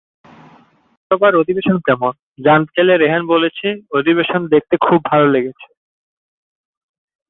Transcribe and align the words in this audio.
লোকসভার 1.11 1.33
অধিবেশন 1.35 1.77
কেমন, 1.79 2.13
জানতে 2.45 2.71
চাইলে 2.75 2.93
রেহান 2.97 3.23
বলেছে, 3.27 3.67
অধিবেশন 3.91 4.41
দেখতে 4.47 4.75
খুব 4.77 4.99
ভালো 5.05 5.25
লেগেছে। 5.27 5.67